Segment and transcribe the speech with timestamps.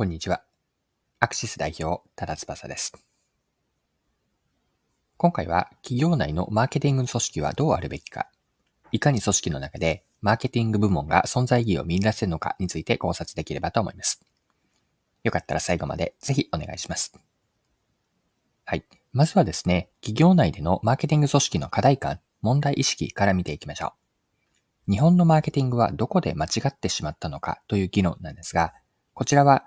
[0.00, 0.42] こんにちは。
[1.18, 2.94] アクシス代表、多田翼です。
[5.18, 8.30] 今回は企業内のマーケティング組織はどうあるべきか、
[8.92, 14.22] いかに組織の中でマーケティング部門が存在意義を見出せるのかについて考察できればと思います。
[15.22, 17.12] よかったら最後までぜひお願いします。
[18.64, 18.86] はい。
[19.12, 23.92] まずはですね、企業内でのマーケティング組織の課題感、問題意識から見ていきましょ
[24.88, 24.92] う。
[24.92, 28.72] 日本のマーケティングはどこで間違ってしまったのかという議論なんですが、
[29.12, 29.66] こちらは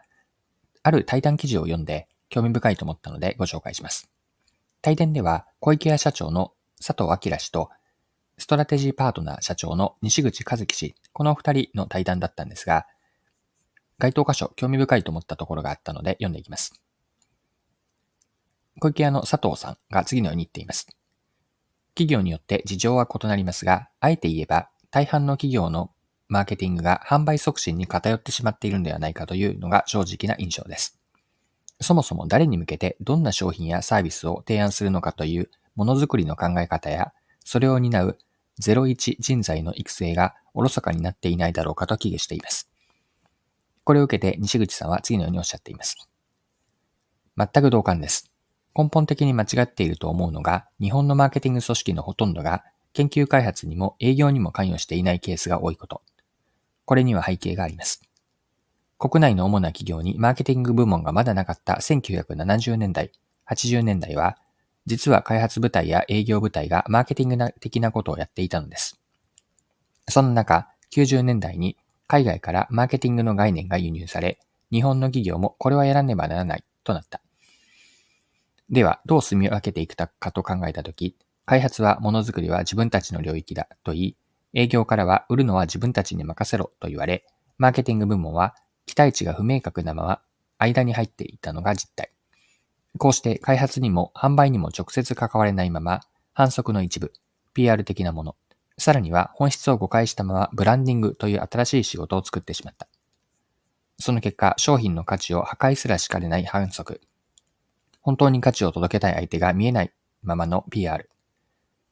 [0.84, 4.10] ある対談記事を読んで興味深いと思ったのでご紹介します。
[4.82, 6.52] 対談では、小池屋社長の
[6.86, 7.70] 佐藤明氏と、
[8.38, 12.86] ストラテジーパートナー社長の西口和樹氏、この二人の対談だったんですが、
[13.98, 16.74] 該当箇所興味深いと思ったところがあったので読んでいきます。
[18.80, 20.88] 小池屋の佐藤さんが次のように言っています。
[21.96, 25.92] 企業によって事情は異なりますが、あえて言えば、大半の企業の
[26.30, 31.00] マーケティングが販売促進に偏ってしまっているのではないかというのが正直な印象です。
[31.82, 38.18] そもそも誰に向けてどんな商品やサービスを提案するのかというものづくりの考え方や、それを担う
[38.62, 42.70] 01人材の育成がおろそかになっていないだろうかと危惧しています。
[43.84, 45.98] これを受けて西口さんは次のようにおっしゃっています。
[47.38, 48.32] 全く同感です。
[48.76, 56.02] 根本的に間違っていると思うのが、日本のマーケティング組織のほとんどが研究開発にも営業にも関与していないケースが多いこと。
[56.86, 58.02] これには背景があります。
[58.98, 63.12] 国内の主な企業にマーケティング部門がまだなかった1970年代、
[63.50, 64.38] 80年代は、
[64.86, 69.00] 実は開発部隊や営業部隊がマーケティング的なことをやっていたのです。
[70.10, 74.40] その中、90年代に海外からマーケティングの概念が輸入され、
[74.72, 77.22] 日本の企業もこれはやらねばならないとなった。
[78.70, 84.18] では、どう住み分けていくかと考えたとき、開発はものづくりは自分たちの領域だと言い、
[84.54, 87.26] 営業からは売るのは自分たちに任せろと言われ、
[87.58, 90.22] マーケティング部門は期待値が不明確なまま
[90.60, 92.12] 間に入っていたのが実態。
[92.98, 96.02] こうして開発にも販売にも直接関われないまま、
[96.34, 97.12] 反則の一部、
[97.54, 98.36] PR 的なもの、
[98.78, 102.88] さらには本質を誤解したままブランディングという新しい仕事を作ってしまった。
[104.00, 107.02] その結果、商品の価値を破壊すらしかねない販促。
[108.02, 111.10] 本当に価値を届けたい相手が見えないままの PR。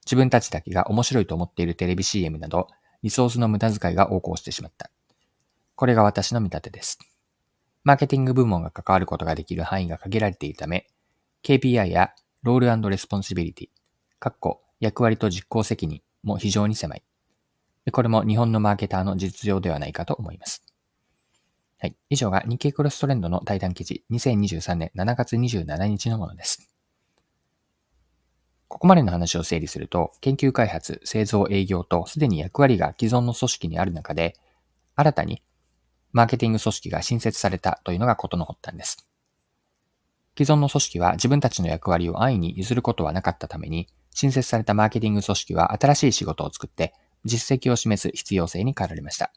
[0.05, 2.67] 自分たちだけが面白いと思っているテレビ CM など、
[3.03, 4.89] リソースの無駄遣いが横行してしまった。
[5.75, 6.99] これが私の見立てです。
[7.83, 10.87] マーケティング部門が関わることができる範囲が限られているため、
[11.43, 12.11] KPI や
[12.43, 13.69] role responsibility、
[14.19, 17.03] 括弧役割と実行責任も非常に狭い。
[17.91, 20.63] これも日本のマーケターの実情ではないかと思います。
[21.79, 21.95] はい。
[22.11, 26.71] 以上が日経クロストレンドの対談記事2023年7月27日のものです。
[28.71, 34.37] ここまでの話を整理すると、研究開発、製造、営業とすでに役割が既存の組織にある中で、
[34.95, 35.43] 新たに
[36.13, 39.05] マーケティング組織が新設されたというのがことの発端です。
[40.37, 46.93] 既存の組織は自分たちの役割を安易に譲ることはなかったために、新設されたマーケティング組織は新しい仕事を作って
[47.25, 49.33] 実績を示す必要性に変えられました。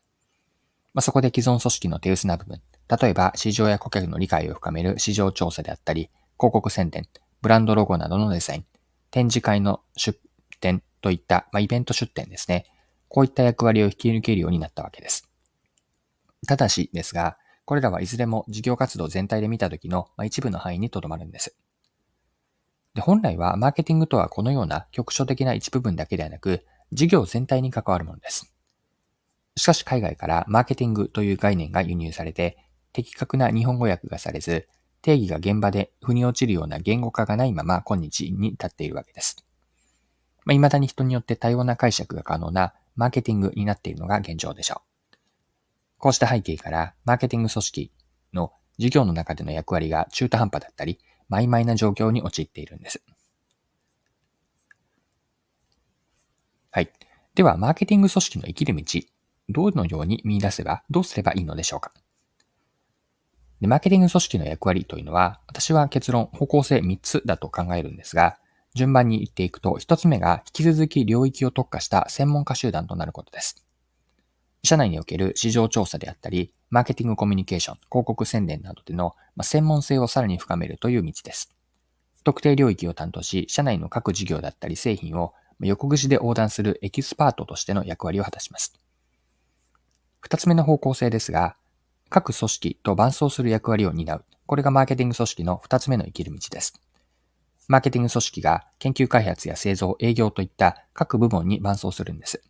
[0.94, 2.62] まあ、そこで既存組織の手薄な部分、
[3.00, 6.08] 例えば市場や顧客の理解を深める市場調査であったり、
[6.38, 7.08] 広告宣伝、
[7.42, 8.64] ブランドロゴなどのデザイン、
[9.14, 10.18] 展示会の出
[10.58, 12.66] 展といった、まあ、イベント出展ですね。
[13.06, 15.30] こういった役割を引き抜けるようになったわけです。
[16.48, 21.56] ただしですが、これらはいずれも事業活動全体で見たときの、ま、一部の範囲にとどまるんです。
[22.94, 28.52] で本来はマーケティングとはこのような局所的な一部分だけではなく、事業全体に関わるものです。
[29.54, 32.58] しかし海外からマーケティングという概念が輸入されて、
[32.92, 34.66] 的確な日本語訳がされず、
[35.04, 39.44] 定義が現場で腑に落ちるような言語化がないまま今日に至っているわけです。
[40.46, 44.80] まあ、未だに人によって多様な解釈が可能なマーケティングになっているのが現状でしょ
[45.12, 45.16] う。
[45.98, 47.92] こうした背景から、マーケティング組織
[48.32, 50.98] の事業の中での役割が中途半端だったり、
[51.30, 53.02] 曖昧な状況に陥っているんです。
[56.70, 56.90] はい。
[57.34, 59.00] では、マーケティング組織の生きる道、
[59.50, 61.92] どのように見出せば、どうすればいいのでしょうか
[63.64, 68.36] で、マーケティング組織の役割というのは、私は結論、方向性3つだと考えるんですが、
[68.74, 73.64] 順番に言っていくと、1つ目が引き続き領域を特化した専門家集団となることです。
[74.64, 81.48] 社内における市場調査であったり、マーケティングコミュニケーション、広告宣伝などでの専門性をさらに深めるという道です。
[82.22, 88.74] 特定領域を担当し、社内の各事業だったり製品を横串で横断するエキスパートとしての役割を果たします。
[90.20, 91.56] 二つ目の方向性ですが、
[92.08, 94.24] 各組織と伴走する役割を担う。
[94.46, 96.80] これがマーケティング組織の二つ目の生きる道です。
[97.68, 102.42] マーケティング組織が研究開発や製造、営業といった各部門に伴走するんです。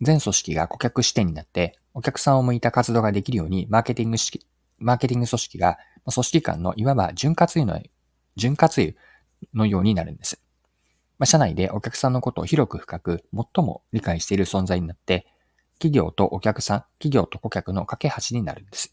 [0.00, 4.44] 全組織が顧客視点になって、お客さんを向いた活動ができるようにマーケティング式
[4.78, 5.78] マーケティング組織が
[6.12, 7.82] 組織間のいわば潤滑油の、
[8.36, 8.94] 潤滑油
[9.54, 10.40] のようになるんです。
[11.18, 15.26] まあ、社内でお客さんのことを広く深く最も理解している存在になって、
[15.78, 18.90] 企業とお客さん、企業と顧客の架け橋になるんです。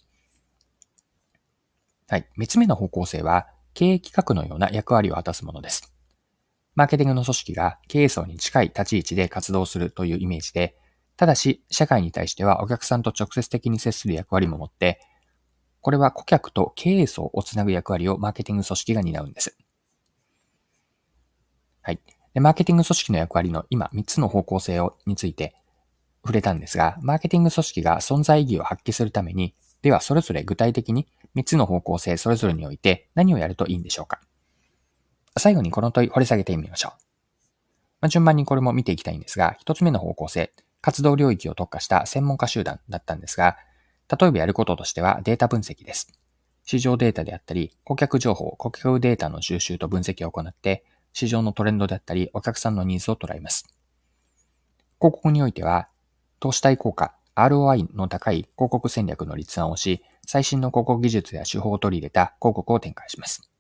[2.08, 2.28] はい。
[2.36, 5.94] 三つ目の方向性は、経営企画のような役割を果たすものです。
[6.76, 10.76] マーケティングの組織が経営層に近い立ち位置で活動するというイメージで、
[11.16, 15.00] ただし、社会に対してはお客さんと直接的に接する役割も持って、
[15.82, 19.58] これは顧客と経営層をつなぐ役割をマーケティング組織が担うんです。
[21.82, 22.00] はい。
[22.34, 25.56] でマーケティング組織の役割の今3つの方向性をについて
[26.24, 34.20] 触れたんですが、マーケティング組織が存在意義を発揮するために、ではそれぞれ具体的に3つの方向性それぞれにおいて何をやるといいんでしょうか
[35.38, 36.92] 最後にこの問い掘り下げてみましょう。
[38.02, 40.52] まあ、順番にこれも見ていきたいんですが、1つ目の方向性、
[40.82, 43.58] 活動領域を特化した専門家集団だったんですが、
[44.20, 46.12] 例えばやることとしてはデータ分析です。
[46.66, 50.84] 市場データであったり、顧客情報、顧客データの収集と分析を行って、
[51.14, 53.68] 市場のトレンドであったり、お客さんのニーズを捉えます。
[55.00, 55.90] 広告においては、
[56.42, 63.52] 投資対効果、ROI の高い広告戦略の立案をし、最新の広告技術や手法を取り入れた広告を展開します。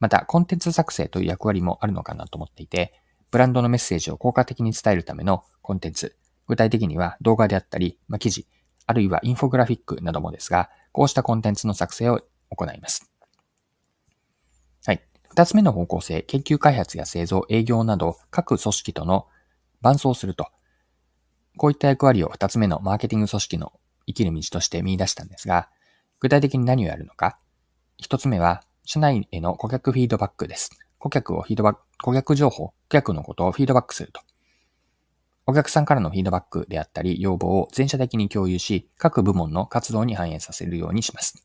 [0.00, 2.94] また、コンテンツ作成という役割もあるのかなと思っていて、
[3.30, 6.16] ブランドのメッセージを効果的に伝えるためのコンテンツ、
[6.46, 8.46] 具体的には動画であったり、まあ、記事、
[8.86, 13.12] あるいはインフォグラフィックなどもですが、こうしたコンテンツの作成を行います。
[14.86, 15.02] はい。
[15.28, 19.26] 二つ目の方向性、研究開発や製造、営業など各組織との
[19.82, 20.46] 伴走すると。
[21.58, 23.72] こういった役割を二つ目のマーケティング組織の
[24.06, 25.68] 生きる道として見出したんですが、
[26.20, 27.38] 具体的に何をやるのか。
[27.98, 30.70] 一つ目は、社内への顧客フィードバックです。
[30.98, 34.22] 顧客をフィードバック、顧客情報、顧客のことをフィードバックすると。
[35.46, 41.44] お客さんからのフィードバックであったり、要望を全社的に共有し、各部門の活動に反映させるようにします。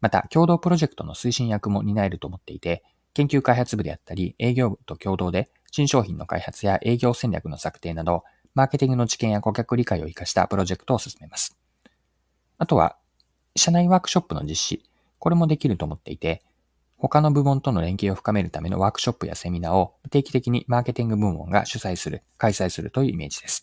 [0.00, 2.82] また、共同プロジェクトの推進役も担えると思っていて、
[3.14, 8.24] 研究開発部であったり、営業部と共同で、新商品の開発や営業戦略の策定など、
[8.56, 11.58] マーケティングの知見や顧客理解を活かしたプロジェクトを進めます。
[12.56, 12.96] あとは、
[13.54, 14.82] 社内ワークショップの実施。
[15.18, 16.42] これもできると思っていて、
[16.96, 23.62] 他の部門との連携を深めるためのワークショップやセミナーを定期的にマーケティング部門が主催する、開催するというイメージです。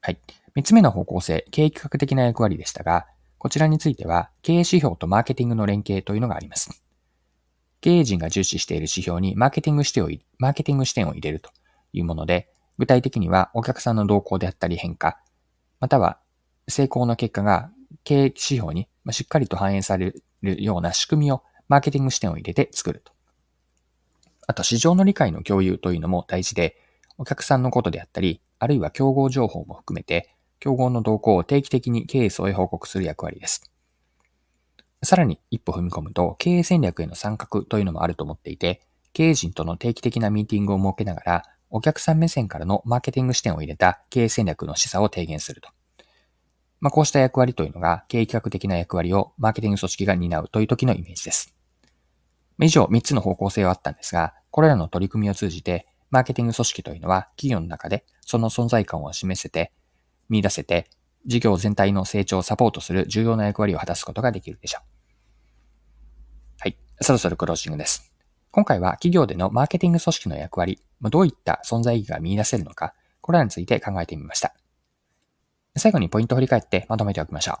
[0.00, 0.18] はい。
[0.54, 3.06] 三つ目の方向性、経営企画的な役割でしたが、
[3.36, 6.82] こちらについては、経営指標とマーケティングの連携というのがあります。
[7.82, 10.08] 経営陣が重視している指標にマーケティング視点を、
[10.38, 11.50] マーケティング視点を入れると
[11.92, 12.48] いうもので、
[12.78, 15.18] 具体的にはお客さんの動向であったり変化、
[15.80, 16.18] または
[16.68, 17.70] 成功の結果が
[18.04, 23.12] 経営指標にしっかりと反映されるような仕組みをマーケティング視点を入れて作ると。
[24.46, 26.76] あと、市場の理解の共有というのも大事で、
[27.16, 33.70] お客さんのことであったり、あるいは競合情報も含めて、競合の動向を定期的に経営層へ報告する役割です。
[35.02, 38.82] さらに一歩踏み込むと、経営戦略への参画というのもあると思っていて、
[39.12, 41.42] 経営陣との定期的なミーティングを設けながら、
[41.76, 45.70] お客さん目線からのマーケティング視点を入れた経営戦略の示唆を提言すると。
[46.78, 51.52] まあ、こうした役割というのが、経営企画的な役割をマーケティング組織が担うという時のイメージです。
[52.60, 59.72] 以上3つの方向性はあったんですが、これらの取り組みを通じて、マーケティング組織というのは企業の中でその存在感を示せて、
[60.28, 60.88] 見出せて、
[61.26, 64.82] 事業全体の成長をサポートする重要な役割を果たすことができるでしょう。
[66.60, 66.78] はい。
[67.00, 68.13] そろそろクロージングです。
[68.54, 74.54] 今回は企業でのマーケティング組織の役割、どういった存在意義が見出せるのか、これらについて考えてみました。
[75.74, 77.56] 最後にポイントを振り返ってまとめておきましょう。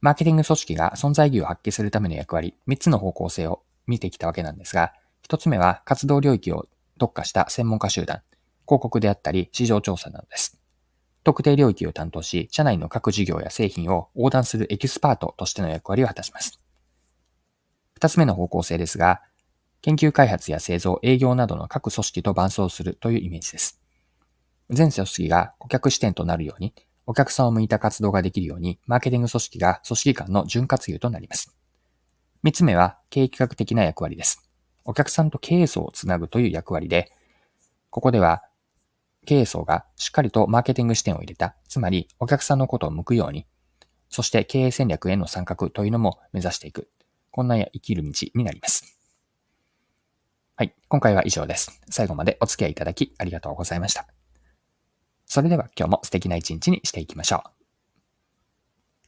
[0.00, 4.92] マーケティング組織が存在意義を発揮するための役割、3つの方向性を見てきたわけなんですが、
[5.28, 6.66] 1つ目は活動領域を
[6.98, 8.22] 特化した専門家集団、
[8.66, 10.58] 広告であったり市場調査などです。
[11.22, 16.58] 特定領域を担当し、社内の各事業や製品を横断するエキスパートとしての役割を果たします。
[17.98, 19.20] 2つ目の方向性ですが、
[19.82, 23.80] 研究開発や製造、営業などの各組織と伴走するというイメージです。
[24.70, 26.74] 全組織が顧客視点となるように、
[27.06, 31.56] お客さんを向いた活動ができるように、マーケティング組織が組織間の潤滑油となります。
[32.42, 34.48] 三つ目は、経営企画的な役割です。
[34.84, 37.10] お客さんと経営層をつなぐという役割で、
[37.90, 38.42] ここでは、
[39.26, 43.46] 経営層がしっかりとマーケティング視点を入れた、つまりお客さんのことを向くように、
[44.10, 46.88] そして経営戦略への参画というのも目指していく。
[47.38, 48.98] こんなや生きる道になります。
[50.56, 50.74] はい。
[50.88, 51.80] 今回は以上です。
[51.88, 54.08] 最後までお付き合いいただきありがとうございました。
[55.24, 57.57] それでは今日も素敵な一日にしていきましょう。